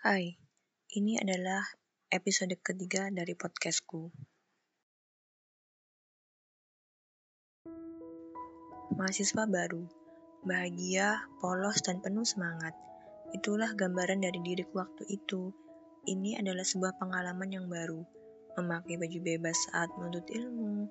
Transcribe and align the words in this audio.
Hai, 0.00 0.32
ini 0.96 1.20
adalah 1.20 1.60
episode 2.08 2.56
ketiga 2.64 3.12
dari 3.12 3.36
podcastku. 3.36 4.08
Mahasiswa 8.96 9.44
baru, 9.44 9.84
bahagia, 10.40 11.28
polos, 11.44 11.84
dan 11.84 12.00
penuh 12.00 12.24
semangat. 12.24 12.72
Itulah 13.36 13.76
gambaran 13.76 14.24
dari 14.24 14.40
diriku 14.40 14.80
waktu 14.80 15.04
itu. 15.04 15.52
Ini 16.08 16.40
adalah 16.40 16.64
sebuah 16.64 16.96
pengalaman 16.96 17.52
yang 17.52 17.68
baru. 17.68 18.00
Memakai 18.56 18.96
baju 18.96 19.18
bebas 19.20 19.68
saat 19.68 19.92
menuntut 20.00 20.32
ilmu, 20.32 20.88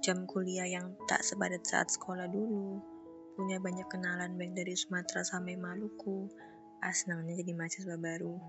jam 0.00 0.24
kuliah 0.24 0.64
yang 0.64 0.96
tak 1.04 1.20
sepadat 1.20 1.60
saat 1.68 1.92
sekolah 1.92 2.24
dulu, 2.24 2.80
punya 3.36 3.60
banyak 3.60 3.84
kenalan 3.92 4.40
baik 4.40 4.56
dari 4.56 4.72
Sumatera 4.72 5.28
sampai 5.28 5.60
Maluku, 5.60 6.24
Asnangnya 6.80 7.36
jadi 7.36 7.52
mahasiswa 7.52 7.96
baru. 8.00 8.40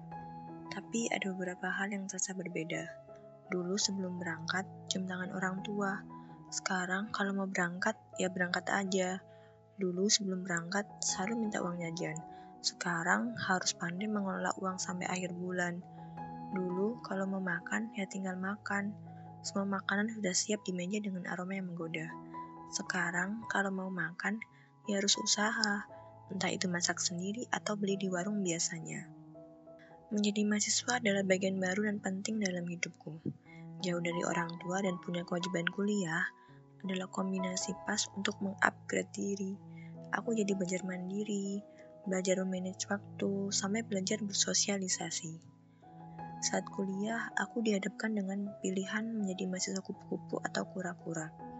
Tapi 0.71 1.12
ada 1.12 1.35
beberapa 1.35 1.67
hal 1.67 1.91
yang 1.91 2.08
terasa 2.08 2.31
berbeda. 2.31 2.88
Dulu 3.52 3.76
sebelum 3.76 4.23
berangkat, 4.23 4.63
jam 4.88 5.03
tangan 5.03 5.35
orang 5.35 5.59
tua. 5.67 5.99
Sekarang 6.48 7.12
kalau 7.12 7.36
mau 7.36 7.48
berangkat, 7.52 7.99
ya 8.16 8.31
berangkat 8.31 8.72
aja. 8.72 9.20
Dulu 9.75 10.08
sebelum 10.08 10.48
berangkat, 10.48 10.88
selalu 11.03 11.44
minta 11.44 11.59
uang 11.59 11.75
jajan. 11.84 12.16
Sekarang 12.63 13.36
harus 13.36 13.75
pandai 13.75 14.08
mengelola 14.08 14.55
uang 14.63 14.80
sampai 14.80 15.11
akhir 15.11 15.36
bulan. 15.36 15.84
Dulu 16.55 17.03
kalau 17.03 17.27
mau 17.27 17.44
makan, 17.44 17.91
ya 18.00 18.08
tinggal 18.08 18.39
makan. 18.39 18.95
Semua 19.44 19.84
makanan 19.84 20.08
sudah 20.16 20.31
siap 20.31 20.63
di 20.63 20.72
meja 20.72 21.03
dengan 21.03 21.27
aroma 21.27 21.59
yang 21.59 21.67
menggoda. 21.67 22.08
Sekarang 22.72 23.44
kalau 23.52 23.75
mau 23.75 23.91
makan, 23.91 24.39
ya 24.88 25.03
harus 25.03 25.20
usaha 25.20 25.84
entah 26.31 26.48
itu 26.48 26.71
masak 26.71 27.03
sendiri 27.03 27.45
atau 27.52 27.76
beli 27.76 27.99
di 27.99 28.08
warung 28.08 28.39
biasanya. 28.41 29.05
Menjadi 30.12 30.44
mahasiswa 30.48 30.99
adalah 30.99 31.23
bagian 31.27 31.59
baru 31.59 31.88
dan 31.88 31.99
penting 31.99 32.39
dalam 32.39 32.63
hidupku. 32.67 33.19
Jauh 33.83 34.03
dari 34.03 34.22
orang 34.23 34.52
tua 34.59 34.80
dan 34.83 35.00
punya 35.00 35.23
kewajiban 35.28 35.67
kuliah 35.72 36.23
adalah 36.83 37.08
kombinasi 37.11 37.75
pas 37.83 38.08
untuk 38.16 38.39
mengupgrade 38.39 39.11
diri. 39.11 39.56
Aku 40.11 40.36
jadi 40.36 40.52
belajar 40.56 40.83
mandiri, 40.83 41.64
belajar 42.03 42.44
memanage 42.44 42.88
waktu, 42.91 43.52
sampai 43.56 43.88
belajar 43.88 44.19
bersosialisasi. 44.19 45.39
Saat 46.41 46.67
kuliah, 46.73 47.31
aku 47.38 47.63
dihadapkan 47.63 48.11
dengan 48.17 48.52
pilihan 48.59 49.06
menjadi 49.13 49.47
mahasiswa 49.47 49.81
kupu-kupu 49.86 50.41
atau 50.41 50.67
kura-kura 50.67 51.50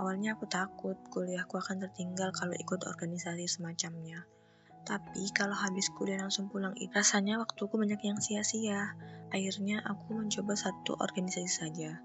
Awalnya 0.00 0.32
aku 0.40 0.48
takut 0.48 0.96
kuliahku 1.12 1.60
akan 1.60 1.84
tertinggal 1.84 2.32
kalau 2.32 2.56
ikut 2.56 2.88
organisasi 2.88 3.44
semacamnya. 3.44 4.24
Tapi 4.88 5.28
kalau 5.36 5.52
habis 5.52 5.92
kuliah 5.92 6.16
langsung 6.16 6.48
pulang 6.48 6.72
rasanya 6.96 7.36
waktuku 7.36 7.76
banyak 7.76 8.00
yang 8.00 8.16
sia-sia. 8.16 8.96
Akhirnya 9.28 9.84
aku 9.84 10.16
mencoba 10.16 10.56
satu 10.56 10.96
organisasi 10.96 11.52
saja. 11.52 12.00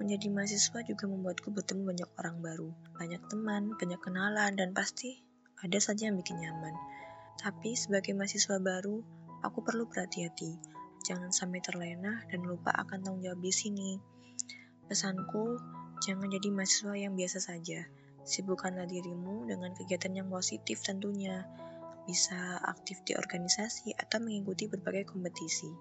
Menjadi 0.00 0.32
mahasiswa 0.32 0.80
juga 0.80 1.04
membuatku 1.12 1.52
bertemu 1.52 1.82
banyak 1.84 2.08
orang 2.16 2.36
baru, 2.40 2.70
banyak 2.96 3.22
teman, 3.28 3.76
banyak 3.76 4.00
kenalan, 4.00 4.52
dan 4.56 4.72
pasti 4.72 5.20
ada 5.60 5.76
saja 5.76 6.08
yang 6.08 6.16
bikin 6.16 6.40
nyaman. 6.40 6.72
Tapi 7.36 7.76
sebagai 7.76 8.16
mahasiswa 8.16 8.56
baru, 8.60 9.04
aku 9.44 9.60
perlu 9.60 9.84
berhati-hati. 9.84 10.56
Jangan 11.04 11.36
sampai 11.36 11.60
terlena 11.60 12.24
dan 12.32 12.48
lupa 12.48 12.72
akan 12.72 13.04
tanggung 13.04 13.20
jawab 13.20 13.44
di 13.44 13.52
sini. 13.52 14.00
Pesanku, 14.88 15.60
Jangan 16.04 16.28
jadi 16.28 16.48
mahasiswa 16.52 16.94
yang 16.96 17.16
biasa 17.16 17.38
saja. 17.40 17.88
Sibukkanlah 18.26 18.84
dirimu 18.90 19.48
dengan 19.48 19.72
kegiatan 19.72 20.12
yang 20.12 20.28
positif 20.28 20.82
tentunya. 20.82 21.46
Bisa 22.04 22.58
aktif 22.62 23.00
di 23.06 23.16
organisasi 23.16 23.96
atau 23.96 24.18
mengikuti 24.20 24.68
berbagai 24.68 25.14
kompetisi. 25.14 25.72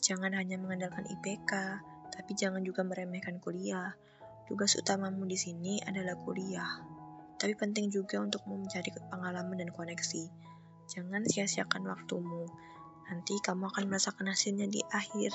Jangan 0.00 0.32
hanya 0.38 0.56
mengandalkan 0.56 1.04
IPK, 1.06 1.52
tapi 2.08 2.32
jangan 2.32 2.64
juga 2.64 2.82
meremehkan 2.82 3.36
kuliah. 3.38 3.92
Tugas 4.48 4.74
utamamu 4.74 5.28
di 5.28 5.38
sini 5.38 5.78
adalah 5.84 6.16
kuliah. 6.18 6.82
Tapi 7.36 7.52
penting 7.54 7.92
juga 7.92 8.18
untuk 8.20 8.44
mencari 8.48 8.90
pengalaman 9.12 9.60
dan 9.60 9.70
koneksi. 9.70 10.24
Jangan 10.90 11.22
sia-siakan 11.28 11.86
waktumu. 11.86 12.50
Nanti 13.06 13.38
kamu 13.38 13.70
akan 13.70 13.84
merasakan 13.86 14.30
hasilnya 14.30 14.66
di 14.66 14.82
akhir. 14.90 15.32